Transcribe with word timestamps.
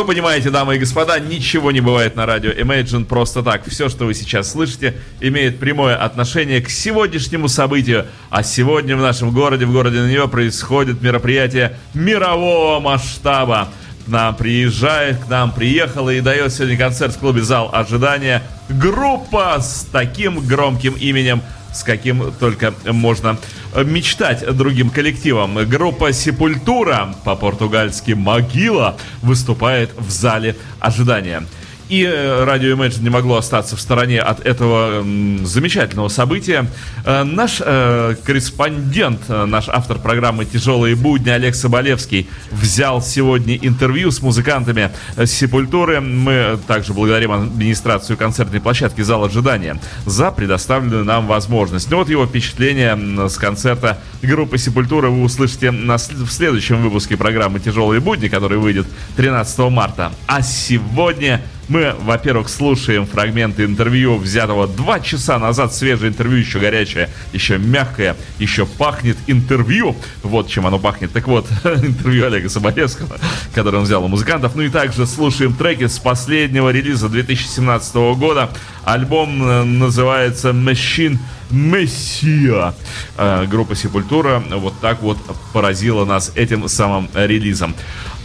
Вы 0.00 0.06
понимаете, 0.06 0.48
дамы 0.48 0.76
и 0.76 0.78
господа, 0.78 1.18
ничего 1.18 1.72
не 1.72 1.82
бывает 1.82 2.16
на 2.16 2.24
радио 2.24 2.52
Imagine 2.52 3.04
просто 3.04 3.42
так. 3.42 3.68
Все, 3.68 3.90
что 3.90 4.06
вы 4.06 4.14
сейчас 4.14 4.50
слышите, 4.50 4.96
имеет 5.20 5.58
прямое 5.58 5.94
отношение 5.94 6.62
к 6.62 6.70
сегодняшнему 6.70 7.48
событию. 7.48 8.06
А 8.30 8.42
сегодня 8.42 8.96
в 8.96 9.00
нашем 9.02 9.30
городе, 9.30 9.66
в 9.66 9.72
городе 9.74 9.98
на 9.98 10.10
него 10.10 10.26
происходит 10.26 11.02
мероприятие 11.02 11.76
мирового 11.92 12.80
масштаба. 12.80 13.68
К 14.06 14.08
нам 14.08 14.34
приезжает, 14.36 15.22
к 15.22 15.28
нам 15.28 15.52
приехала 15.52 16.08
и 16.08 16.22
дает 16.22 16.50
сегодня 16.54 16.78
концерт 16.78 17.14
в 17.14 17.18
клубе 17.18 17.42
«Зал 17.42 17.68
ожидания» 17.70 18.42
группа 18.70 19.60
с 19.60 19.86
таким 19.92 20.46
громким 20.46 20.94
именем– 20.94 21.42
с 21.72 21.82
каким 21.82 22.32
только 22.32 22.74
можно 22.86 23.38
мечтать 23.84 24.44
другим 24.56 24.90
коллективам. 24.90 25.68
Группа 25.68 26.12
«Сепультура», 26.12 27.14
по-португальски 27.24 28.12
«Могила», 28.12 28.96
выступает 29.22 29.90
в 29.96 30.10
зале 30.10 30.56
ожидания. 30.80 31.44
И 31.90 32.04
э, 32.04 32.44
радио 32.44 32.76
Imagine 32.76 33.02
не 33.02 33.10
могло 33.10 33.38
остаться 33.38 33.74
в 33.74 33.80
стороне 33.80 34.20
от 34.20 34.46
этого 34.46 35.04
замечательного 35.42 36.06
события. 36.06 36.66
Э, 37.04 37.24
наш 37.24 37.60
э, 37.60 38.14
корреспондент, 38.24 39.28
наш 39.28 39.68
автор 39.68 39.98
программы 39.98 40.44
«Тяжелые 40.44 40.94
будни» 40.94 41.30
Олег 41.30 41.56
Соболевский 41.56 42.28
взял 42.52 43.02
сегодня 43.02 43.56
интервью 43.56 44.12
с 44.12 44.22
музыкантами 44.22 44.92
Сепультуры. 45.24 46.00
Мы 46.00 46.60
также 46.68 46.94
благодарим 46.94 47.32
администрацию 47.32 48.16
концертной 48.16 48.60
площадки 48.60 49.00
«Зал 49.00 49.24
ожидания» 49.24 49.76
за 50.06 50.30
предоставленную 50.30 51.04
нам 51.04 51.26
возможность. 51.26 51.90
Ну 51.90 51.96
вот 51.96 52.08
его 52.08 52.24
впечатление 52.24 53.28
с 53.28 53.36
концерта 53.36 53.98
группы 54.22 54.58
Сепультура 54.58 55.08
вы 55.08 55.24
услышите 55.24 55.72
в 55.72 56.30
следующем 56.30 56.82
выпуске 56.82 57.16
программы 57.16 57.58
«Тяжелые 57.58 58.00
будни», 58.00 58.28
который 58.28 58.58
выйдет 58.58 58.86
13 59.16 59.58
марта. 59.70 60.12
А 60.28 60.40
сегодня 60.42 61.42
мы, 61.70 61.94
во-первых, 62.00 62.48
слушаем 62.48 63.06
фрагменты 63.06 63.64
интервью, 63.64 64.16
взятого 64.16 64.66
два 64.66 64.98
часа 64.98 65.38
назад. 65.38 65.72
Свежее 65.72 66.10
интервью, 66.10 66.38
еще 66.38 66.58
горячее, 66.58 67.08
еще 67.32 67.58
мягкое, 67.58 68.16
еще 68.40 68.66
пахнет 68.66 69.16
интервью. 69.28 69.96
Вот 70.24 70.48
чем 70.48 70.66
оно 70.66 70.80
пахнет. 70.80 71.12
Так 71.12 71.28
вот, 71.28 71.46
интервью 71.64 72.26
Олега 72.26 72.48
Соболевского, 72.48 73.16
которое 73.54 73.78
он 73.78 73.84
взял 73.84 74.04
у 74.04 74.08
музыкантов. 74.08 74.56
Ну 74.56 74.62
и 74.62 74.68
также 74.68 75.06
слушаем 75.06 75.54
треки 75.54 75.86
с 75.86 76.00
последнего 76.00 76.70
релиза 76.70 77.08
2017 77.08 77.94
года. 78.18 78.50
Альбом 78.84 79.42
э, 79.42 79.62
называется 79.62 80.50
Machine 80.50 81.18
Мессия. 81.50 82.74
Э, 83.16 83.46
группа 83.46 83.76
Сепультура 83.76 84.42
вот 84.50 84.80
так 84.80 85.02
вот 85.02 85.18
поразила 85.52 86.04
нас 86.04 86.32
этим 86.34 86.66
самым 86.68 87.08
релизом. 87.14 87.76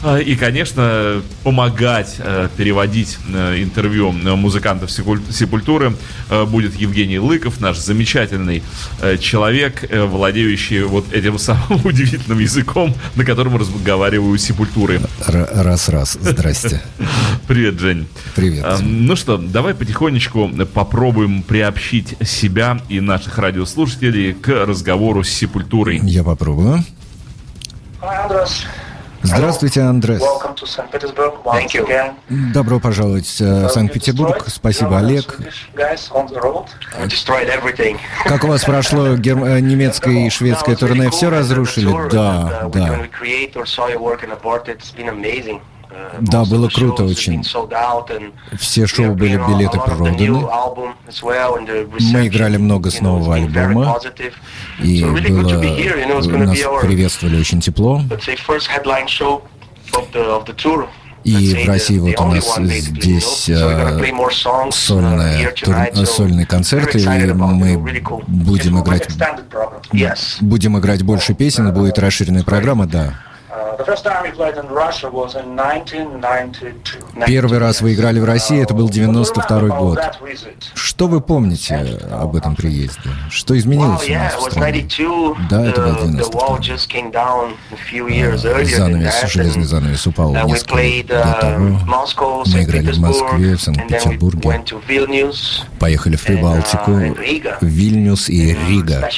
А, 0.04 0.18
и, 0.18 0.36
конечно, 0.36 1.22
помогать 1.44 2.16
э, 2.20 2.50
переводить 2.56 3.18
э, 3.28 3.64
интервью 3.64 4.12
э, 4.14 4.36
музыкантов 4.36 4.92
Сепультуры 4.92 5.94
будет 6.48 6.76
Евгений 6.76 7.20
Лыков, 7.20 7.60
наш 7.60 7.78
замечательный 7.78 8.64
человек, 9.20 9.90
владеющий 9.92 10.84
вот 10.84 11.12
этим 11.14 11.38
самым 11.40 11.86
удивительным 11.86 12.40
языком, 12.40 12.94
на 13.16 13.26
котором 13.26 13.58
разговариваю 13.58 14.38
Сепультуры. 14.38 15.02
Раз-раз, 15.28 16.18
здрасте. 16.22 16.82
Привет, 17.48 17.80
Жень. 17.80 18.08
Привет. 18.36 18.66
Ну 18.82 19.16
что, 19.16 19.38
давай 19.38 19.74
потихонечку 19.74 20.50
попробуем 20.74 21.44
приобщить 21.44 22.16
себя 22.28 22.80
и 22.90 23.00
наших 23.00 23.38
радиослушателей 23.38 24.34
к 24.34 24.50
разговору 24.66 25.24
с 25.24 25.30
Сепультурой. 25.30 26.00
Я 26.04 26.24
попробую. 26.24 26.84
Здравствуйте, 29.26 29.82
Андрес. 29.82 30.22
Добро 32.30 32.80
пожаловать 32.80 33.40
в 33.40 33.70
Санкт-Петербург. 33.70 34.44
Спасибо, 34.48 35.00
Олег. 35.00 35.38
Как 38.26 38.44
у 38.44 38.48
вас 38.48 38.64
прошло 38.64 39.16
гер... 39.18 39.38
Э, 39.44 39.60
немецкое 39.60 40.28
и 40.28 40.30
шведское 40.30 40.76
турне? 40.76 41.10
Все 41.10 41.30
разрушили? 41.30 41.92
Да, 42.12 42.70
да. 42.72 43.08
Да, 46.20 46.46
было 46.46 46.70
круто 46.70 47.04
очень. 47.04 47.44
Все 48.58 48.88
шоу 48.88 49.14
были 49.16 49.38
билеты 49.38 49.80
проданы. 49.80 50.48
Мы 52.00 52.28
играли 52.28 52.58
много 52.58 52.90
с 52.92 53.02
нового 53.02 53.36
альбома. 53.36 54.00
И 54.82 55.04
было, 55.04 55.58
нас 56.46 56.58
приветствовали 56.82 57.40
очень 57.40 57.62
тепло. 57.62 58.02
И 61.24 61.64
в 61.66 61.68
России 61.68 61.98
вот 61.98 62.20
у 62.20 62.26
нас 62.26 62.56
здесь 62.56 63.50
э, 63.50 64.00
сольная, 64.72 65.52
тур, 65.54 65.76
сольный 66.06 66.46
концерт, 66.46 66.96
и 66.96 67.08
мы 67.08 67.78
будем 68.28 68.80
играть, 68.80 69.08
будем 70.42 70.78
играть 70.78 71.02
больше 71.02 71.34
песен, 71.34 71.74
будет 71.74 71.98
расширенная 71.98 72.44
программа, 72.44 72.86
да. 72.86 73.16
Первый 77.26 77.58
раз 77.60 77.82
вы 77.82 77.94
играли 77.94 78.20
в 78.20 78.26
России, 78.26 78.62
это 78.62 78.74
был 78.74 78.90
92 78.90 79.60
год. 79.70 80.00
Что 80.74 81.08
вы 81.08 81.22
помните 81.22 82.00
об 82.12 82.36
этом 82.36 82.56
приезде? 82.56 83.10
Что 83.30 83.58
изменилось 83.58 84.10
у 84.10 84.14
нас 84.14 84.34
в 84.36 84.42
стране? 84.52 84.88
Да, 85.50 85.66
это 85.66 85.82
был 85.82 85.96
92 85.96 86.60
Занавес, 88.78 89.32
железный 89.32 89.64
занавес 89.66 90.08
упал 90.08 90.34
несколько 90.34 90.76
лет 90.82 91.08
до 91.08 91.38
того. 91.42 91.80
Мы 92.48 92.64
играли 92.64 92.92
в 92.92 93.00
Москве, 93.00 93.56
в 93.56 93.62
Санкт-Петербурге. 93.62 94.64
Поехали 95.80 96.16
в 96.16 96.24
Прибалтику, 96.24 96.92
в 97.62 97.66
Вильнюс 97.66 98.30
и 98.30 98.54
Рига. 98.68 99.10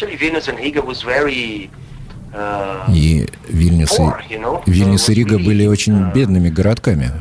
И 2.89 3.27
Вильнюс 3.49 3.99
и, 3.99 4.69
Вильнюс 4.69 5.09
и 5.09 5.13
Рига 5.13 5.37
были 5.37 5.65
очень 5.67 6.11
бедными 6.11 6.49
городками. 6.49 7.11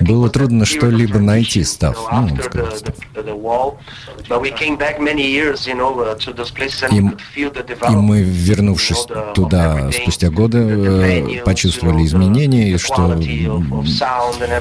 Было 0.00 0.28
трудно 0.28 0.64
что-либо 0.64 1.18
найти, 1.18 1.64
став, 1.64 1.96
ну, 2.12 2.36
сказать. 2.42 2.84
И, 6.90 6.96
и 6.96 7.96
мы, 7.96 8.22
вернувшись 8.22 9.06
туда 9.34 9.90
спустя 9.92 10.30
годы, 10.30 10.58
э, 10.58 11.42
почувствовали 11.44 12.04
изменения, 12.04 12.70
и 12.72 12.76
что 12.78 13.14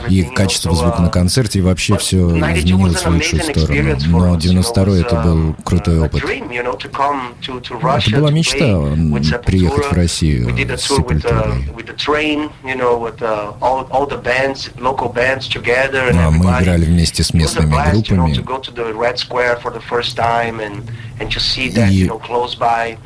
и 0.09 0.23
качество 0.23 0.73
звука 0.75 1.01
на 1.01 1.09
концерте, 1.09 1.59
и 1.59 1.61
вообще 1.61 1.97
все 1.97 2.17
изменилось 2.29 3.03
в 3.03 3.09
лучшую 3.09 3.41
сторону. 3.44 3.97
Но 4.07 4.35
92-й 4.38 5.01
это 5.01 5.15
был 5.21 5.56
крутой 5.63 5.99
опыт. 5.99 6.23
Это 6.23 8.15
была 8.19 8.31
мечта 8.31 9.38
приехать 9.39 9.85
в 9.85 9.94
Россию 9.94 10.56
с 10.77 10.81
Сепультурой. 10.83 11.69
А 16.28 16.30
мы 16.31 16.45
играли 16.62 16.86
вместе 16.86 17.24
с 17.24 17.34
местными 17.34 17.74
группами. 17.92 18.34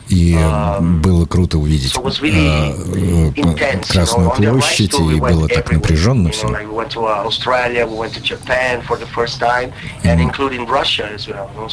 И, 0.09 0.31
и 0.31 0.33
um, 0.33 0.99
было 1.01 1.25
круто 1.25 1.57
увидеть 1.57 1.93
э, 1.95 3.31
э, 3.35 3.83
Красную 3.87 4.31
площадь, 4.31 4.93
и 4.93 5.19
было 5.19 5.47
так 5.47 5.71
напряженно 5.71 6.31
все. 6.31 6.47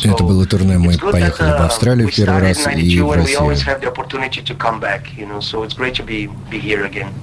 Это 0.04 0.24
было 0.24 0.46
турне, 0.46 0.78
мы 0.78 0.98
поехали 0.98 1.50
в 1.50 1.62
Австралию 1.62 2.08
в 2.08 2.14
первый 2.14 2.40
раз 2.40 2.66
и 2.74 3.00
в 3.00 3.12
Россию. 3.12 3.54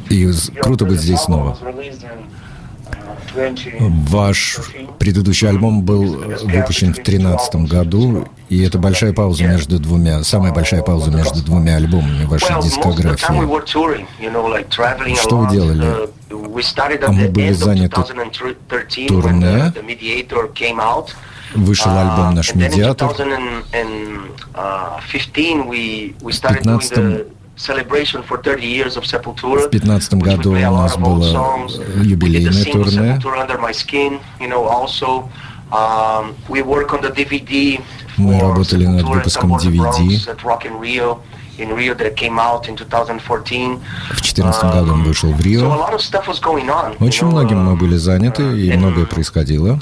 И 0.10 0.32
круто 0.62 0.81
быть 0.86 1.00
здесь 1.00 1.20
снова. 1.22 1.58
Ваш 4.10 4.60
предыдущий 5.00 5.48
альбом 5.48 5.84
был 5.84 6.04
выпущен 6.44 6.92
в 6.92 6.96
2013 6.96 7.56
году, 7.68 8.28
и 8.50 8.62
это 8.62 8.78
большая 8.78 9.14
пауза 9.14 9.46
между 9.46 9.80
двумя, 9.80 10.24
самая 10.24 10.52
большая 10.54 10.82
пауза 10.82 11.12
между 11.12 11.42
двумя 11.42 11.78
альбомами 11.78 12.26
вашей 12.26 12.62
дискографии. 12.62 13.24
Что 15.16 15.38
вы 15.38 15.50
делали? 15.50 16.10
А 17.06 17.12
мы 17.12 17.28
были 17.30 17.54
заняты 17.54 18.02
турне, 19.08 19.74
вышел 21.56 21.92
альбом 21.98 22.36
«Наш 22.36 22.54
медиатор». 22.56 23.10
В 23.10 23.16
2015 26.38 27.41
в 29.68 29.70
2015 29.70 30.14
году 30.16 30.52
у 30.52 30.56
нас 30.56 30.98
было 30.98 31.68
юбилейное 32.04 32.64
турне. 32.72 33.20
Мы 38.18 38.40
работали 38.40 38.86
над 38.88 39.04
выпуском 39.16 39.52
DVD. 39.56 40.18
В 44.10 44.14
2014 44.22 44.64
году 44.64 44.94
он 44.94 45.04
вышел 45.04 45.32
в 45.32 45.40
Рио. 45.42 45.70
Очень 47.00 47.28
многим 47.28 47.60
мы 47.64 47.76
были 47.76 47.96
заняты, 47.96 48.42
и 48.60 48.76
многое 48.76 49.06
происходило. 49.06 49.80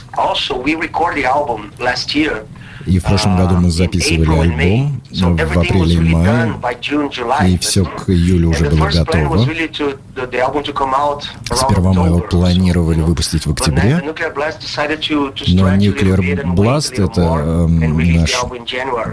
И 2.89 2.97
в 2.97 3.03
прошлом 3.03 3.37
году 3.37 3.55
мы 3.55 3.69
записывали 3.69 4.39
альбом 4.39 5.01
в 5.11 5.59
апреле 5.59 5.95
и 5.95 5.99
мае, 5.99 6.53
и 7.47 7.57
все 7.59 7.85
к 7.85 8.09
июлю 8.09 8.49
уже 8.49 8.65
было 8.69 8.87
готово. 8.89 9.37
Сперва 11.53 11.93
мы 11.93 12.07
его 12.07 12.19
планировали 12.19 13.01
выпустить 13.01 13.45
в 13.45 13.51
октябре, 13.51 14.01
но 14.03 14.13
Nuclear 15.69 16.43
Blast, 16.55 16.93
это 16.93 17.21
э, 17.21 17.67
наш 17.67 18.35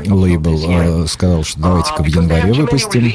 лейбл, 0.06 0.70
э, 0.70 1.06
сказал, 1.06 1.44
что 1.44 1.61
давайте-ка 1.61 2.02
в 2.02 2.06
январе 2.06 2.52
выпустим. 2.52 3.12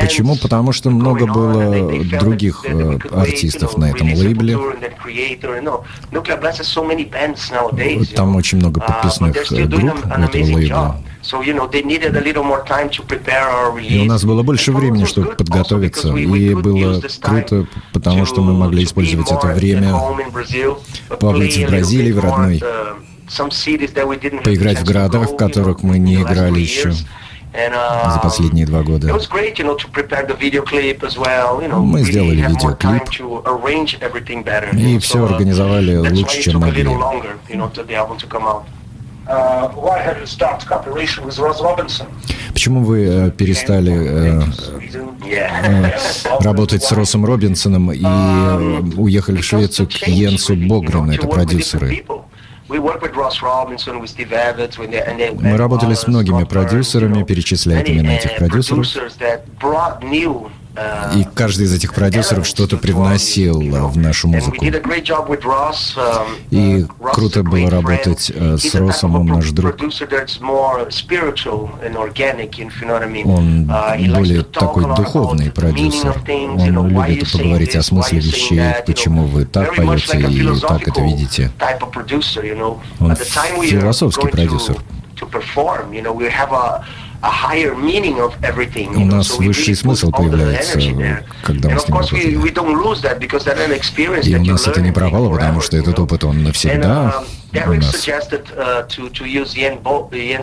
Почему? 0.00 0.36
Потому 0.36 0.72
что 0.72 0.90
много 0.90 1.26
было 1.26 2.02
других 2.18 2.64
э, 2.66 2.98
артистов 3.12 3.76
на 3.76 3.90
этом 3.90 4.12
лейбле. 4.14 4.58
Там 8.16 8.36
очень 8.36 8.58
много 8.58 8.80
подписных 9.02 9.32
групп 9.68 10.04
этого 10.06 10.44
лейбла. 10.56 10.96
И 13.80 14.00
у 14.00 14.04
нас 14.06 14.24
было 14.24 14.42
больше 14.42 14.72
времени, 14.72 15.04
чтобы 15.04 15.28
подготовиться, 15.36 16.08
и 16.16 16.54
было 16.54 17.00
круто, 17.20 17.66
потому 17.92 18.26
что 18.26 18.42
мы 18.42 18.52
могли 18.54 18.84
использовать 18.84 19.30
это 19.30 19.46
время, 19.48 19.94
побыть 21.20 21.56
в 21.56 21.66
Бразилии, 21.68 22.12
в 22.12 22.18
родной, 22.18 22.62
поиграть 24.42 24.78
в 24.80 24.84
городах, 24.84 25.30
в 25.30 25.36
которых 25.36 25.82
мы 25.82 25.98
не 25.98 26.16
играли 26.22 26.58
еще 26.60 26.92
за 28.12 28.18
последние 28.22 28.66
два 28.66 28.82
года. 28.82 29.08
Мы 31.78 32.02
сделали 32.02 32.40
видеоклип 32.40 33.02
и 34.72 34.98
все 34.98 35.24
организовали 35.24 35.96
лучше, 35.96 36.42
чем 36.42 36.60
могли. 36.60 36.84
Почему 42.52 42.84
вы 42.84 43.06
э, 43.06 43.30
перестали 43.30 43.92
э, 43.92 44.42
э, 45.24 45.90
работать 46.40 46.82
с 46.82 46.92
Россом 46.92 47.24
Робинсоном 47.24 47.92
и 47.92 48.02
уехали 48.96 49.40
в 49.40 49.44
Швецию 49.44 49.88
к 49.88 50.08
Йенсу 50.08 50.54
Богрену, 50.56 51.12
это 51.12 51.26
продюсеры? 51.26 52.04
Мы 55.40 55.56
работали 55.56 55.94
с 55.94 56.06
многими 56.06 56.44
продюсерами, 56.44 57.22
перечисляют 57.22 57.88
имена 57.88 58.14
этих 58.14 58.36
продюсеров. 58.36 58.86
И 61.14 61.26
каждый 61.34 61.66
из 61.66 61.74
этих 61.74 61.92
продюсеров 61.94 62.46
что-то 62.46 62.78
привносил 62.78 63.60
в 63.60 63.96
нашу 63.98 64.28
музыку. 64.28 64.64
И 66.50 66.86
круто 67.12 67.42
было 67.42 67.70
работать 67.70 68.30
с 68.30 68.74
Росом, 68.74 69.16
он 69.16 69.26
наш 69.26 69.50
друг. 69.50 69.76
Он 73.24 73.66
более 74.14 74.42
такой 74.42 74.96
духовный 74.96 75.50
продюсер. 75.50 76.14
Он 76.28 76.88
любит 76.88 77.30
поговорить 77.32 77.76
о 77.76 77.82
смысле 77.82 78.20
вещей, 78.20 78.62
почему 78.86 79.26
вы 79.26 79.44
так 79.44 79.74
поете 79.76 80.18
и 80.20 80.60
так 80.60 80.88
это 80.88 81.00
видите. 81.02 81.50
Он 83.00 83.14
философский 83.16 84.28
продюсер. 84.28 84.76
У 88.96 89.04
нас 89.06 89.38
высший 89.38 89.76
смысл 89.76 90.10
появляется, 90.10 90.78
когда 91.42 91.68
мы 91.68 91.78
с 91.78 91.86
ним 91.88 91.96
работаем. 92.18 92.40
И 94.24 94.34
у 94.36 94.44
нас 94.44 94.66
это 94.66 94.80
не 94.80 94.90
пропало, 94.92 95.34
потому 95.36 95.60
что 95.60 95.76
этот 95.76 95.98
опыт, 96.00 96.24
он 96.24 96.42
навсегда 96.42 97.22
uh, 97.52 97.68
у 97.68 97.72
нас. 97.82 97.94
Uh, 97.94 97.98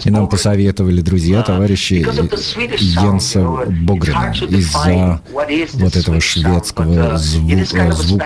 И 0.06 0.10
нам 0.12 0.28
посоветовали 0.30 1.02
друзья, 1.02 1.40
uh, 1.40 1.46
товарищи 1.46 2.04
Йенса 2.80 3.40
Богрена 3.68 4.34
из-за 4.58 5.22
вот 5.80 5.96
этого 5.96 6.22
шведского 6.22 7.16
зву- 7.16 7.48
звука. 7.94 8.26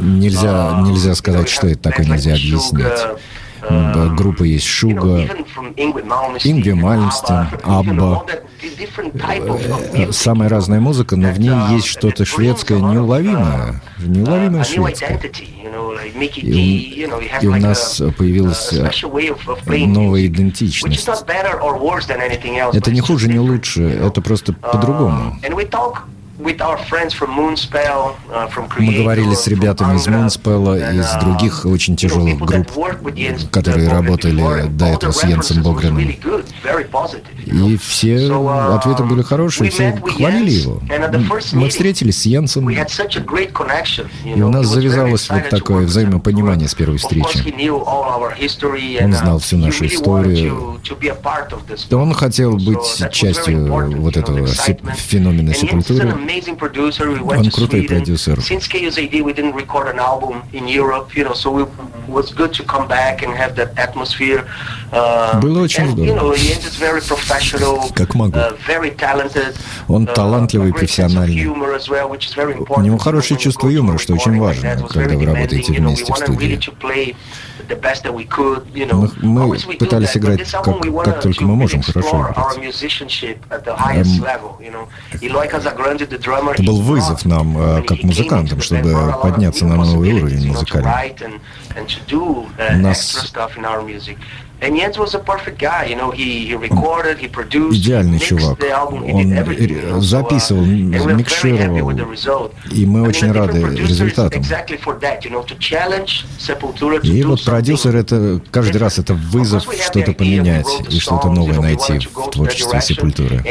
Нельзя, 0.00 0.80
нельзя 0.82 1.14
сказать, 1.14 1.48
что 1.48 1.66
это 1.66 1.90
такое, 1.90 2.06
нельзя 2.06 2.32
объяснить. 2.34 2.82
Группа 4.16 4.44
есть 4.44 4.66
Шуга, 4.66 5.28
Ингви 5.76 6.72
Мальмстен, 6.72 7.48
Абба. 7.64 8.24
Э, 9.92 10.12
самая 10.12 10.48
разная 10.48 10.80
музыка, 10.80 11.16
но 11.16 11.30
в 11.30 11.38
ней 11.38 11.52
есть 11.74 11.86
что-то 11.86 12.24
шведское 12.24 12.78
неуловимое. 12.80 13.82
Неуловимое 13.98 14.64
шведское. 14.64 15.20
И, 16.36 17.06
и 17.42 17.46
у 17.46 17.56
нас 17.56 18.02
появилась 18.16 18.72
э, 18.72 18.90
новая 19.86 20.26
идентичность. 20.26 21.08
Это 22.72 22.90
не 22.92 23.00
хуже, 23.00 23.28
не 23.28 23.38
лучше, 23.38 23.82
это 23.82 24.20
просто 24.20 24.52
по-другому. 24.52 25.38
Uh, 26.38 26.54
Мы 28.78 28.94
говорили 28.94 29.34
с 29.34 29.46
ребятами 29.46 29.96
из 29.96 30.06
Moonspell, 30.06 30.76
из 30.94 31.06
uh, 31.06 31.20
других 31.20 31.64
очень 31.64 31.96
тяжелых 31.96 32.38
групп, 32.38 32.70
которые 33.50 33.88
работали 33.88 34.68
до 34.68 34.86
этого 34.86 35.12
с 35.12 35.24
Йенсом 35.24 35.62
Богреном. 35.62 36.00
И 36.00 37.76
все 37.78 38.16
uh, 38.28 38.76
ответы 38.76 39.04
были 39.04 39.22
хорошие, 39.22 39.70
все 39.70 39.96
хвалили 39.96 40.50
его. 40.50 40.82
Мы 41.52 41.70
встретились 41.70 42.20
с 42.22 42.26
Йенсом, 42.26 42.68
и 42.68 44.42
у 44.42 44.50
нас 44.50 44.66
завязалось 44.66 45.30
вот 45.30 45.48
такое 45.48 45.86
взаимопонимание 45.86 46.68
с 46.68 46.74
первой 46.74 46.98
встречи. 46.98 47.54
Он 49.02 49.12
знал 49.12 49.38
всю 49.38 49.56
нашу 49.56 49.86
историю. 49.86 50.80
Он 51.92 52.12
хотел 52.12 52.56
быть 52.56 53.10
частью 53.10 54.00
вот 54.00 54.16
этого 54.18 54.46
феномена 54.46 55.54
сепультуры. 55.54 56.25
Он 57.38 57.50
крутой 57.50 57.82
продюсер. 57.84 58.40
Было 65.40 65.62
очень 65.62 65.90
здорово. 65.90 66.34
Как 67.94 68.14
могу. 68.14 68.36
Uh, 68.36 68.56
Он 69.88 70.04
uh, 70.06 70.12
талантливый, 70.14 70.72
профессиональный. 70.72 71.46
У 71.46 72.80
него 72.80 72.98
хорошее 72.98 73.38
чувство 73.40 73.68
юмора, 73.68 73.98
что 73.98 74.14
очень 74.14 74.38
важно, 74.38 74.86
когда 74.88 75.16
вы 75.16 75.26
работаете 75.26 75.72
вместе 75.72 76.12
в 76.12 76.16
студии. 76.16 76.58
Мы, 78.92 79.10
мы 79.22 79.58
пытались 79.78 80.16
играть 80.16 80.48
как, 80.50 80.80
как 81.04 81.20
только 81.22 81.44
мы 81.44 81.56
можем, 81.56 81.82
хорошо 81.82 82.20
играть. 82.20 82.36
Это 86.54 86.62
был 86.62 86.80
вызов 86.80 87.24
нам, 87.24 87.56
э, 87.58 87.82
как 87.82 88.02
музыкантам, 88.02 88.60
чтобы 88.60 89.14
подняться 89.22 89.66
на 89.66 89.76
новый 89.76 90.12
уровень 90.14 90.48
музыкальный. 90.48 90.90
У 92.76 92.78
нас 92.78 93.32
Идеальный 97.74 98.18
чувак. 98.18 98.58
Он 99.12 100.00
записывал, 100.00 100.62
микшировал, 100.64 101.90
и 102.70 102.86
мы 102.86 103.02
очень 103.06 103.32
рады 103.32 103.60
результатам. 103.76 104.42
И 107.02 107.22
вот 107.22 107.44
продюсер 107.44 107.94
это 107.96 108.40
каждый 108.50 108.78
раз 108.78 108.98
это 108.98 109.12
вызов 109.12 109.64
что-то 109.84 110.12
поменять 110.14 110.66
и 110.90 110.98
что-то 111.00 111.28
новое 111.28 111.60
найти 111.60 111.98
в 112.14 112.30
творчестве 112.30 112.80
Сепультуры. 112.80 113.42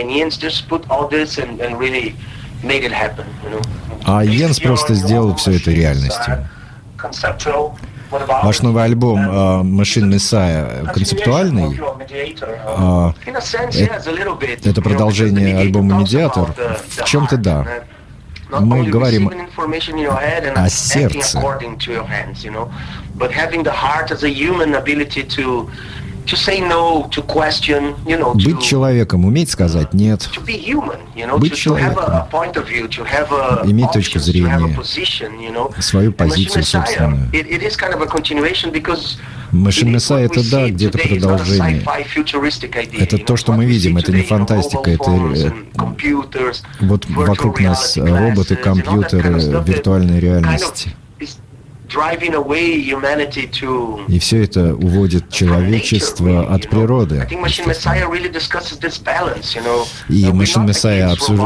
А 4.04 4.24
Йенс 4.24 4.60
просто 4.60 4.94
сделал 4.94 5.36
все 5.36 5.52
это 5.52 5.72
реальностью. 5.72 6.48
Ваш 8.12 8.62
новый 8.62 8.84
альбом 8.84 9.20
uh, 9.20 9.62
Machine 9.64 10.10
Messiah 10.10 10.92
концептуальный? 10.94 11.80
Uh, 12.78 13.14
это 14.64 14.82
продолжение 14.82 15.58
альбома 15.58 16.00
Медиатор? 16.00 16.54
В 16.98 17.04
чем-то 17.06 17.38
да. 17.38 17.66
Мы 18.52 18.86
говорим 18.86 19.32
о 20.56 20.70
сердце. 20.70 21.42
Быть 28.34 28.62
человеком, 28.62 29.26
уметь 29.26 29.50
сказать 29.52 29.94
«нет», 29.94 30.30
быть 31.38 31.56
человеком, 31.56 32.28
иметь 33.66 33.92
точку 33.92 34.20
зрения, 34.20 34.80
свою 35.80 36.12
позицию 36.12 36.64
собственную. 36.64 37.30
Machine 39.52 39.94
Messiah 39.94 40.26
это 40.26 40.50
да, 40.52 40.70
где-то 40.70 40.98
продолжение. 40.98 41.84
Это 43.00 43.18
то, 43.18 43.38
что 43.38 43.54
мы 43.54 43.66
видим, 43.66 43.98
это 43.98 44.12
не 44.12 44.24
фантастика, 44.24 44.90
это 44.92 45.12
э, 45.12 45.52
вот 46.82 47.06
вокруг 47.08 47.60
нас 47.62 47.96
роботы, 47.98 48.56
компьютеры, 48.56 49.64
виртуальная 49.66 50.20
реальность. 50.20 50.88
И 54.08 54.20
все 54.20 54.44
это 54.44 54.76
уводит 54.76 55.30
человечество 55.30 56.54
от 56.54 56.70
природы. 56.70 57.26
И 60.10 60.32
Машин 60.32 60.66
Мессайя 60.66 61.12
обсуж... 61.12 61.40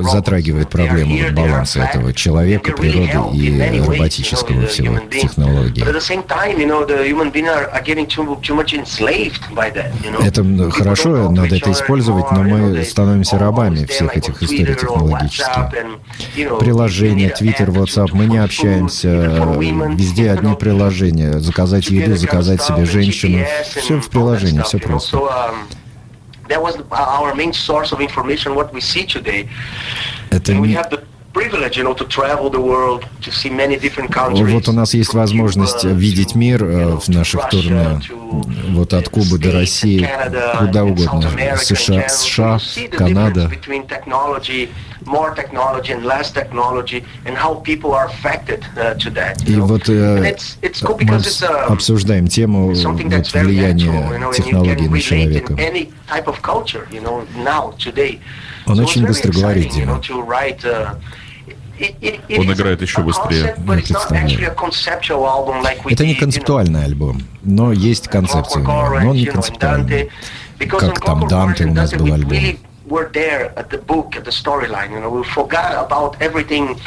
затрагивает 0.00 0.68
проблему 0.68 1.16
баланса 1.32 1.80
этого 1.80 2.12
человека, 2.12 2.72
природы 2.72 3.36
и 3.36 3.80
роботического 3.80 4.66
всего 4.66 4.98
технологии. 5.10 5.82
Это 10.24 10.70
хорошо, 10.70 11.30
надо 11.30 11.56
это 11.56 11.72
использовать, 11.72 12.30
но 12.32 12.42
мы 12.42 12.82
становимся 12.84 13.38
рабами 13.38 13.84
всех 13.86 14.16
этих 14.16 14.42
историй 14.42 14.74
технологических. 14.74 15.70
Приложения, 16.58 17.28
Twitter, 17.38 17.66
WhatsApp, 17.68 18.10
мы 18.12 18.26
не 18.26 18.38
общаемся 18.38 19.46
Везде 19.96 20.30
одни 20.30 20.54
приложения. 20.54 21.38
Заказать 21.40 21.88
еду, 21.88 22.16
заказать 22.16 22.62
себе 22.62 22.84
женщину. 22.84 23.44
Все 23.64 24.00
в 24.00 24.08
приложении, 24.08 24.62
все 24.62 24.78
просто. 24.78 25.18
Это 30.30 30.54
не... 30.54 30.78
Вот 34.52 34.68
у 34.68 34.72
нас 34.72 34.94
есть 34.94 35.14
возможность 35.14 35.84
видеть 35.84 36.34
мир 36.34 36.62
э, 36.64 36.96
в 36.96 37.08
наших 37.08 37.48
турне, 37.48 38.00
вот 38.68 38.92
от 38.92 39.08
Кубы 39.08 39.38
до 39.38 39.52
России, 39.52 40.08
куда 40.58 40.84
угодно, 40.84 41.30
США, 41.56 42.08
США 42.08 42.58
Канада. 42.90 43.50
uh. 48.76 49.48
И 49.48 49.56
вот 49.56 49.88
э, 49.88 50.36
мы 51.00 51.16
обсуждаем 51.68 52.28
тему 52.28 52.68
вот, 52.68 53.32
влияния 53.32 54.32
технологий 54.32 54.88
на 54.88 55.00
человека. 55.00 55.56
Он 58.66 58.78
очень 58.80 59.06
быстро 59.06 59.32
говорит, 59.32 59.72
Дима. 59.72 60.00
Он 62.38 62.52
играет 62.52 62.82
еще 62.82 63.02
быстрее. 63.02 63.56
Я 63.56 63.72
представляю. 63.72 64.54
Это 65.90 66.06
не 66.06 66.14
концептуальный 66.14 66.84
альбом, 66.84 67.22
но 67.42 67.72
есть 67.72 68.08
концепция 68.08 68.60
у 68.60 68.64
него, 68.64 69.00
но 69.00 69.10
он 69.10 69.16
не 69.16 69.26
концептуальный. 69.26 70.10
Как 70.68 71.00
там 71.00 71.26
Данте 71.26 71.64
у 71.64 71.74
нас 71.74 71.92
был 71.92 72.12
альбом 72.12 72.38
were 72.92 73.08
there 73.12 73.52
at 73.56 73.70
the 73.70 73.78
book, 73.78 74.16
at 74.16 74.24
the 74.24 74.30
storyline. 74.42 74.90
You 74.92 75.00
know, 75.00 75.10
we 75.10 75.24
forgot 75.24 75.72
about 75.86 76.20
everything 76.20 76.78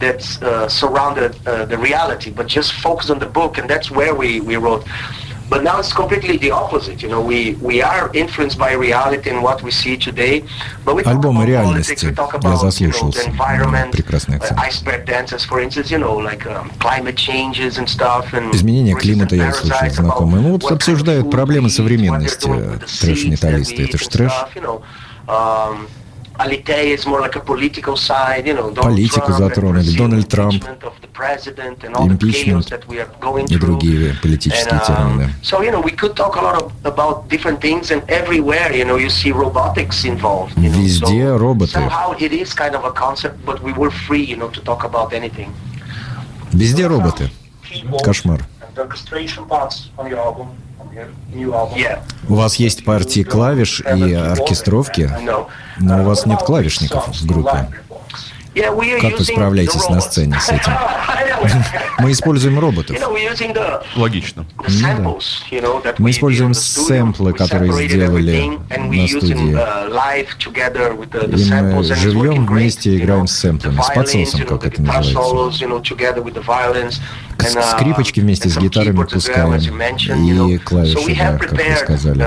that 0.00 0.20
uh, 0.42 0.68
surrounded 0.68 1.32
uh, 1.46 1.64
the 1.66 1.78
reality, 1.78 2.30
but 2.30 2.46
just 2.48 2.72
focus 2.72 3.10
on 3.10 3.18
the 3.20 3.30
book, 3.38 3.58
and 3.58 3.70
that's 3.70 3.88
where 3.90 4.14
we, 4.14 4.40
we 4.40 4.56
wrote. 4.56 4.84
But 5.51 5.63
now 5.63 5.79
it's 5.79 5.93
completely 5.93 6.37
the 6.37 6.51
opposite. 6.51 7.01
You 7.01 7.07
know, 7.07 7.21
we, 7.21 7.55
we 7.61 7.81
are 7.81 8.11
influenced 8.13 8.57
by 8.57 8.73
reality 8.73 9.29
and 9.29 9.41
what 9.41 9.61
we 9.63 9.71
see 9.71 9.95
today. 9.95 10.43
But 10.83 10.95
we 10.95 11.03
Альбом 11.03 11.39
о 11.39 11.45
реальности. 11.45 12.13
Я 12.43 12.55
заслушался. 12.57 13.31
Прекрасный 13.91 14.37
акцент. 14.37 14.59
Iceberg 14.59 15.05
dances, 15.05 15.45
for 15.45 15.61
instance, 15.61 15.89
you 15.89 15.99
know, 15.99 16.17
like 16.17 16.45
um, 16.45 16.69
climate 16.79 17.15
changes 17.15 17.77
and 17.77 17.87
stuff. 17.87 18.33
And 18.33 18.53
Изменение 18.53 18.95
климата 18.95 19.35
я 19.35 19.53
слышал 19.53 19.89
знакомые. 19.89 20.41
Ну 20.41 20.51
вот 20.51 20.69
обсуждают 20.71 21.31
проблемы 21.31 21.69
современности 21.69 22.49
трэш-металлисты. 23.01 23.83
Это 23.85 23.97
ж 23.97 24.07
трэш. 24.07 24.31
Um, 26.41 26.41
Политику 28.81 29.31
затронули, 29.31 29.97
Дональд 29.97 30.27
Трамп, 30.27 30.63
импичмент 31.99 32.71
и 33.49 33.57
другие 33.57 34.13
политические 34.21 34.79
um, 34.79 34.85
термины. 34.85 35.29
Везде 40.55 41.35
роботы. 41.35 41.79
Везде 46.53 46.87
роботы. 46.87 47.31
Кошмар. 48.03 48.45
У 52.28 52.34
вас 52.34 52.56
есть 52.56 52.84
партии 52.84 53.22
клавиш 53.22 53.80
и 53.80 54.12
оркестровки, 54.14 55.10
но 55.78 56.00
у 56.02 56.04
вас 56.04 56.26
нет 56.26 56.40
клавишников 56.40 57.08
в 57.08 57.26
группе. 57.26 57.68
Как 59.00 59.18
вы 59.18 59.24
справляетесь 59.24 59.88
на 59.88 60.00
сцене 60.02 60.38
с 60.38 60.50
этим? 60.50 60.72
Мы 61.98 62.12
используем 62.12 62.58
роботов. 62.58 62.94
Логично. 63.96 64.44
Ну, 64.68 65.80
да. 65.82 65.94
Мы 65.98 66.10
используем 66.10 66.52
сэмплы, 66.52 67.32
которые 67.32 67.72
сделали 67.88 68.58
на 68.76 69.06
студии. 69.08 69.56
И 71.38 71.50
мы 71.50 71.82
живем 71.82 72.46
вместе 72.46 72.96
играем 72.98 73.26
с 73.26 73.32
сэмплами, 73.38 73.80
с 73.80 73.88
подсосом, 73.94 74.42
как 74.42 74.66
это 74.66 74.82
называется. 74.82 75.58
Uh, 77.42 77.76
скрипочки 77.76 78.20
вместе 78.20 78.48
с 78.48 78.56
гитарами 78.56 79.04
пускаем 79.04 79.54
и 79.54 80.58
клавиши, 80.58 81.16
да, 81.16 81.38
как 81.38 81.52
вы 81.52 81.76
сказали. 81.76 82.26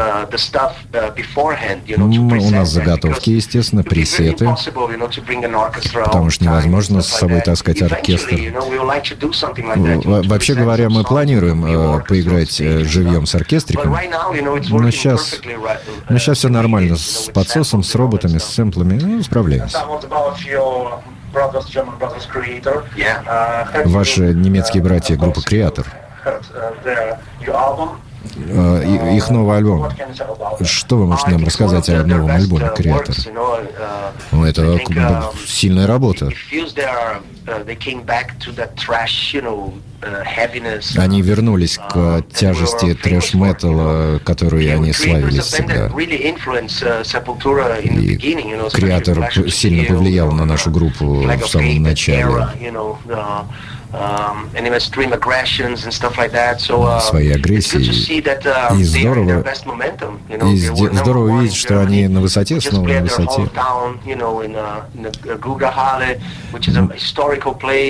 Мы, 1.97 2.39
у 2.39 2.49
нас 2.49 2.69
заготовки, 2.69 3.31
естественно, 3.31 3.83
пресеты, 3.83 4.47
потому 6.03 6.29
что 6.29 6.43
невозможно 6.43 7.01
с 7.01 7.07
собой 7.07 7.41
таскать 7.41 7.81
оркестр. 7.81 8.35
Вообще 10.27 10.53
говоря, 10.55 10.89
мы 10.89 11.03
планируем 11.03 11.65
э, 11.65 12.03
поиграть 12.03 12.59
э, 12.59 12.83
живьем 12.83 13.25
с 13.25 13.35
оркестриком, 13.35 13.95
но 14.69 14.91
сейчас, 14.91 15.39
но 16.09 16.17
сейчас 16.17 16.37
все 16.39 16.49
нормально 16.49 16.95
с 16.97 17.29
подсосом, 17.33 17.83
с 17.83 17.95
роботами, 17.95 18.37
с 18.37 18.45
сэмплами, 18.45 18.99
ну, 19.01 19.23
справляемся. 19.23 19.79
Ваши 23.85 24.33
немецкие 24.33 24.81
братья, 24.81 25.15
группа 25.17 25.41
Креатор. 25.41 25.85
Э, 28.37 29.15
их 29.15 29.29
новый 29.29 29.57
альбом. 29.57 29.89
Что 30.61 30.97
вы 30.97 31.07
можете 31.07 31.31
нам 31.31 31.45
рассказать 31.45 31.87
о 31.89 32.03
новом 32.03 32.31
альбоме 32.31 32.69
Креатор? 32.75 33.15
Ну, 34.31 34.43
это 34.43 34.79
сильная 35.47 35.87
работа. 35.87 36.29
Они 40.97 41.21
вернулись 41.21 41.77
к 41.77 42.23
тяжести 42.33 42.93
трэш-металла, 42.93 44.19
которую 44.19 44.73
они 44.73 44.91
славились 44.93 45.45
всегда. 45.45 45.87
И 45.87 46.33
Креатор 48.73 49.31
сильно 49.49 49.83
повлиял 49.85 50.31
на 50.31 50.45
нашу 50.45 50.71
группу 50.71 51.21
в 51.23 51.47
самом 51.47 51.83
начале. 51.83 52.47
Uh, 56.97 56.99
своей 57.01 57.33
агрессии. 57.33 57.77
Uh, 57.77 58.79
и 58.79 58.83
здорово, 58.83 59.43
и 60.51 60.57
здорово 60.95 61.41
видеть, 61.41 61.55
что 61.55 61.81
они 61.81 62.07
на 62.07 62.19
высоте, 62.21 62.59
снова 62.61 62.87
на 62.87 63.01
высоте. 63.01 63.47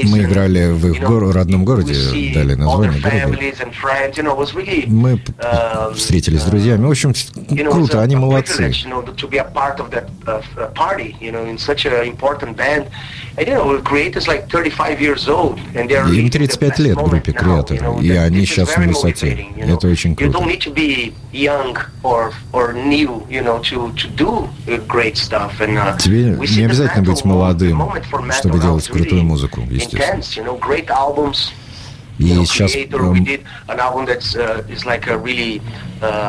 Мы 0.03 0.23
играли 0.23 0.71
в 0.71 0.87
их 0.87 1.01
гор 1.01 1.23
родном 1.33 1.65
городе, 1.65 1.93
дали 2.33 2.55
название 2.55 3.01
городу. 3.01 3.37
Мы 4.87 5.13
um, 5.13 5.93
встретились 5.95 6.41
с 6.41 6.45
друзьями. 6.45 6.85
В 6.85 6.91
общем, 6.91 7.13
круто, 7.71 8.01
они 8.01 8.15
молодцы. 8.15 8.71
Им 16.13 16.29
35 16.29 16.79
лет 16.79 16.95
группе 17.09 17.31
Креатор, 17.33 17.77
и 18.01 18.11
они 18.11 18.45
сейчас 18.45 18.69
на 18.77 18.83
высоте. 18.93 19.47
Это 19.73 19.87
очень 19.87 20.15
круто. 20.15 20.39
Тебе 25.99 26.37
не 26.57 26.65
обязательно 26.65 27.03
быть 27.03 27.25
молодым, 27.25 27.77
чтобы 28.39 28.59
делать 28.59 28.87
крутую 28.87 29.23
музыку, 29.25 29.61
естественно. 29.69 30.21
И 32.17 32.23
сейчас 32.45 32.71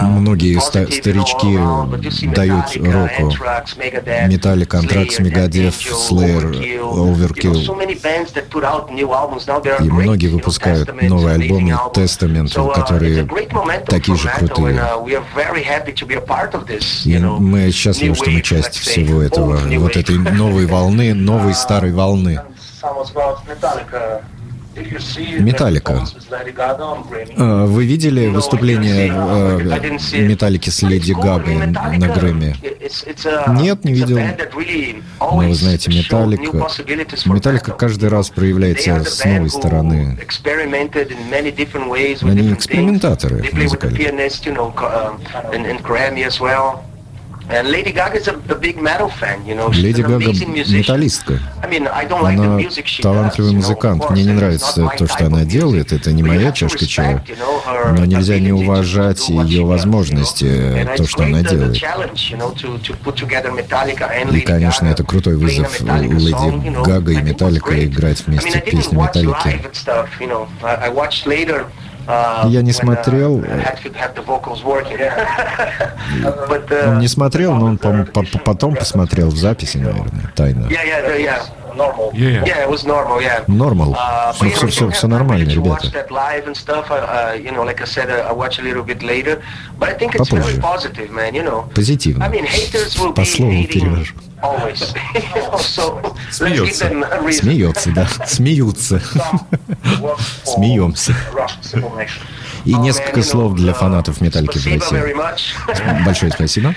многие 0.02 0.58
ста- 0.60 0.86
старички 0.90 1.56
дают 2.34 2.64
року 2.76 3.30
Металлик, 4.28 4.74
Антракс, 4.74 5.18
Мегадев, 5.20 5.74
Slayer, 6.10 6.50
Overkill. 6.82 7.52
И 9.80 9.90
многие 9.90 10.26
выпускают 10.28 10.88
новые 11.10 11.34
альбомы 11.34 11.70
Testament, 11.94 12.48
которые 12.74 13.24
такие 13.86 14.16
же 14.16 14.28
крутые. 14.38 14.74
И 17.04 17.18
мы 17.38 17.70
счастливы, 17.70 18.14
что 18.16 18.24
мы 18.30 18.40
часть 18.42 18.76
всего 18.76 19.22
этого, 19.22 19.56
вот 19.78 19.96
этой 19.96 20.18
новой 20.18 20.66
волны, 20.66 21.14
новой 21.14 21.54
старой 21.62 21.92
волны. 21.92 22.40
Металлика. 25.38 26.04
А, 27.38 27.66
вы 27.66 27.86
видели 27.86 28.28
выступление 28.28 29.08
э, 29.08 30.18
Металлики 30.22 30.70
с 30.70 30.82
Леди 30.82 31.12
Гагой 31.12 31.56
на 31.56 32.08
Грэмми? 32.08 32.56
Нет, 33.60 33.84
не 33.84 33.92
видел. 33.92 34.18
Но 35.20 35.36
вы 35.36 35.54
знаете, 35.54 35.90
Металлика... 35.90 36.68
Металлика 37.26 37.72
каждый 37.72 38.08
раз 38.08 38.30
проявляется 38.30 39.04
с 39.04 39.24
новой 39.24 39.50
стороны. 39.50 40.18
Они 42.22 42.52
экспериментаторы 42.52 43.44
музыкальные. 43.52 43.98
Леди 49.72 50.02
Гага 50.02 50.32
металлистка. 50.32 51.38
Она 51.62 52.60
талантливый 53.02 53.52
музыкант. 53.52 54.10
Мне 54.10 54.24
не 54.24 54.32
нравится 54.32 54.90
то, 54.98 55.06
что 55.06 55.26
она 55.26 55.44
делает. 55.44 55.92
Это 55.92 56.12
не 56.12 56.22
моя 56.22 56.52
чашка 56.52 56.86
чая. 56.86 57.24
Но 57.96 58.04
нельзя 58.04 58.38
не 58.38 58.52
уважать 58.52 59.28
ее 59.28 59.64
возможности, 59.64 60.88
то, 60.96 61.06
что 61.06 61.24
она 61.24 61.42
делает. 61.42 61.76
И, 64.32 64.40
конечно, 64.40 64.86
это 64.86 65.04
крутой 65.04 65.36
вызов 65.36 65.80
Леди 65.80 66.82
Гага 66.84 67.12
и 67.12 67.22
Металлика 67.22 67.84
играть 67.84 68.26
вместе 68.26 68.60
песни 68.60 68.96
Металлики. 68.96 69.62
Uh, 72.06 72.48
Я 72.48 72.62
не 72.62 72.72
смотрел. 72.72 73.36
Он 76.86 76.98
не 76.98 77.08
смотрел, 77.08 77.54
но 77.54 77.66
он 77.66 77.78
потом 77.78 78.76
посмотрел 78.76 79.28
в 79.28 79.36
записи, 79.36 79.78
наверное, 79.78 80.32
тайно. 80.34 80.68
Normal. 81.76 82.10
Yeah, 82.14 82.30
yeah. 82.30 82.44
yeah, 82.46 82.62
it 82.64 82.70
was 82.70 82.84
normal. 82.84 83.20
Yeah. 83.20 83.44
Normal. 83.48 83.94
Uh, 83.94 84.32
все, 84.32 84.50
все, 84.50 84.66
все, 84.68 84.90
все 84.90 85.06
нормально, 85.06 85.50
ребята. 85.50 85.90
Позитивно. 91.74 92.24
По 93.14 93.24
слову 93.24 93.64
перевожу. 93.64 94.14
Смеется. 96.30 96.90
Смеется, 97.32 97.90
да. 97.90 98.08
Смеются. 98.26 99.00
Смеемся. 100.44 101.14
И 102.66 102.74
несколько 102.74 103.22
слов 103.22 103.54
для 103.54 103.72
фанатов 103.72 104.20
Металлики 104.20 104.58
в 104.58 104.66
России. 104.66 105.14
Большое 106.04 106.32
спасибо. 106.32 106.74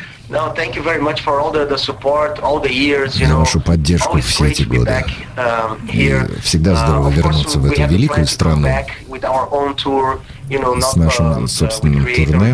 За 3.09 3.35
вашу 3.35 3.59
поддержку 3.59 4.19
все 4.21 4.45
эти 4.45 4.61
годы. 4.63 5.03
И 5.91 6.15
всегда 6.43 6.75
здорово 6.75 7.09
вернуться 7.09 7.57
в 7.59 7.65
эту 7.65 7.81
великую 7.87 8.27
страну 8.27 8.69
с 10.79 10.95
нашим 10.95 11.47
собственным 11.47 12.05
турне. 12.05 12.53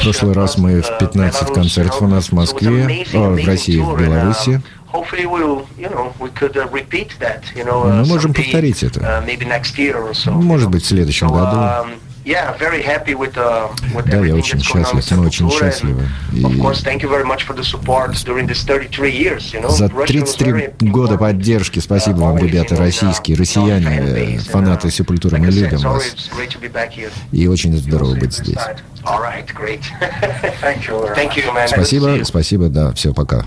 В 0.00 0.02
прошлый 0.04 0.32
раз 0.34 0.58
мы 0.58 0.80
в 0.82 0.98
15 0.98 1.52
концертов 1.52 2.02
у 2.02 2.06
нас 2.06 2.26
в 2.28 2.32
Москве, 2.32 3.04
в 3.12 3.46
России, 3.46 3.78
в 3.78 3.96
Беларуси. 3.98 4.60
Мы 7.84 8.04
можем 8.06 8.34
повторить 8.34 8.82
это. 8.82 9.22
Может 10.32 10.68
быть, 10.70 10.82
в 10.84 10.86
следующем 10.88 11.28
году. 11.28 11.90
Uh, 12.24 14.02
да, 14.06 14.18
я 14.24 14.34
очень 14.34 14.60
счастлив, 14.60 15.10
мы 15.12 15.26
очень 15.26 15.50
счастливы. 15.50 16.06
И 16.32 16.44
за 19.70 19.88
33 19.88 20.70
года 20.80 21.16
поддержки, 21.16 21.78
спасибо 21.78 22.18
вам, 22.18 22.38
ребята, 22.38 22.76
российские, 22.76 23.36
россияне, 23.36 24.38
фанаты 24.38 24.90
Сепультуры, 24.90 25.38
мы 25.38 25.46
любим 25.46 25.78
вас. 25.78 26.14
И 27.32 27.46
очень 27.46 27.76
здорово 27.76 28.14
быть 28.14 28.34
здесь. 28.34 28.58
Спасибо, 31.68 32.20
спасибо, 32.24 32.68
да, 32.68 32.92
все, 32.92 33.14
пока. 33.14 33.46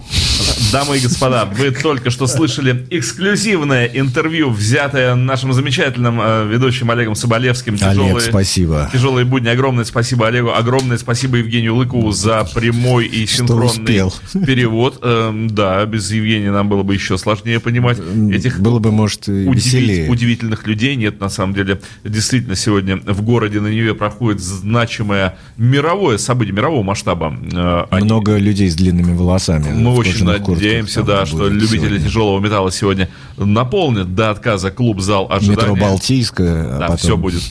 Дамы 0.72 0.98
и 0.98 1.00
господа, 1.00 1.46
вы 1.46 1.72
только 1.72 2.10
что 2.10 2.28
слышали 2.28 2.86
эксклюзивное 2.90 3.86
интервью, 3.86 4.50
взятое 4.50 5.16
нашим 5.16 5.54
замечательным 5.54 6.20
э, 6.20 6.48
ведущим 6.48 6.90
Олегом 6.90 7.16
Соболевским. 7.16 7.78
Тяжелые, 7.78 8.16
Олег, 8.16 8.24
спасибо. 8.24 8.90
Тяжелые 8.92 9.26
будни. 9.26 9.50
Огромное 9.50 9.86
спасибо 9.86 10.28
Олегу, 10.28 10.52
огромное 10.54 10.98
спасибо 10.98 11.38
Евгению 11.38 11.76
Лыкову 11.76 12.12
за 12.12 12.44
прямой 12.54 13.06
и 13.06 13.28
синхронный 13.28 14.12
перевод. 14.46 15.00
Э, 15.02 15.32
да, 15.50 15.86
без 15.86 16.12
Евгения 16.12 16.52
нам 16.52 16.70
было 16.70 16.84
бы 16.84 16.94
еще 16.94 17.18
сложнее 17.18 17.60
понимать 17.60 18.00
этих 18.00 18.60
было 18.60 18.80
бы, 18.80 18.92
может, 18.92 19.28
удивить, 19.28 20.10
удивительных 20.10 20.66
людей. 20.68 20.96
Нет, 20.96 21.20
на 21.20 21.30
самом 21.30 21.54
деле, 21.54 21.82
действительно, 22.04 22.56
сегодня 22.56 22.98
в 22.98 23.22
городе 23.22 23.60
на 23.60 23.68
Неве 23.68 23.94
проходит 23.94 24.42
значимая 24.42 25.38
мировое 25.58 26.18
событие, 26.18 26.54
мирового 26.56 26.84
масштаба. 26.84 27.38
Э, 27.52 27.86
они... 27.90 28.06
Много 28.06 28.38
людей 28.38 28.70
с 28.70 28.76
длинными 28.76 29.16
волосами. 29.16 29.72
Мы 29.72 29.94
очень 29.94 30.26
надеемся, 30.26 31.04
да, 31.04 31.26
что 31.26 31.48
любители 31.48 31.90
сегодня. 31.90 32.00
тяжелого 32.00 32.40
металла 32.40 32.72
сегодня 32.72 33.10
наполнят 33.38 34.16
до 34.16 34.32
отказа 34.32 34.72
клуб-зал 34.72 35.28
ожидания. 35.30 35.72
Метро 35.72 35.76
Балтийское. 35.76 36.76
А 36.76 36.80
да, 36.80 36.88
потом... 36.88 36.98
все 36.98 37.18
будет 37.18 37.42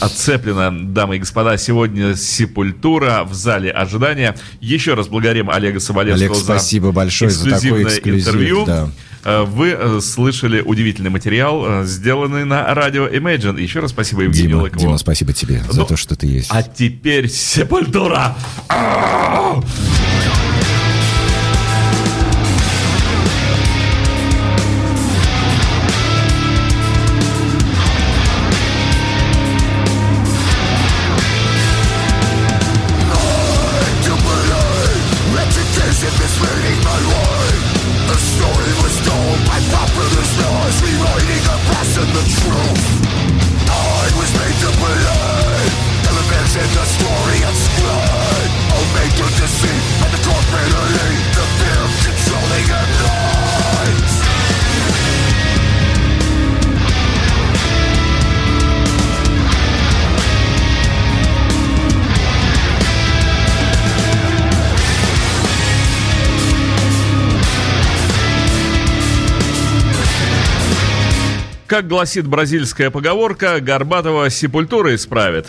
отцеплено, 0.00 0.72
дамы 0.92 1.16
и 1.16 1.18
господа. 1.20 1.56
Сегодня 1.56 2.16
Сепультура 2.16 3.24
в 3.24 3.34
зале 3.34 3.70
ожидания. 3.70 4.34
Еще 4.60 4.94
раз 4.94 5.08
благодарим 5.08 5.50
Олега 5.50 5.80
Соболевского 5.80 6.30
Олег, 6.30 6.36
спасибо 6.36 6.92
большое 6.92 7.30
за 7.30 7.50
такое 7.50 7.84
эксклюзив, 7.84 8.28
интервью. 8.28 8.64
Да. 8.66 8.88
Э, 9.24 9.44
вы 9.44 9.70
э, 9.70 10.00
слышали 10.00 10.60
удивительный 10.60 11.10
материал, 11.10 11.84
сделанный 11.84 12.44
на 12.44 12.74
радио 12.74 13.06
Imagine. 13.06 13.60
Еще 13.60 13.80
раз 13.80 13.90
спасибо 13.90 14.22
Евгению 14.22 14.50
Дима, 14.50 14.62
Лыкову. 14.62 14.80
Дима, 14.80 14.98
спасибо 14.98 15.32
тебе 15.32 15.62
за 15.68 15.80
ну, 15.80 15.86
то, 15.86 15.96
что 15.96 16.14
ты 16.14 16.26
есть. 16.26 16.48
А 16.50 16.62
теперь 16.62 17.28
Сепультура! 17.34 18.36
Как 71.66 71.88
гласит 71.88 72.26
бразильская 72.26 72.90
поговорка, 72.90 73.58
Горбатова 73.60 74.28
сепультура 74.28 74.94
исправит. 74.94 75.46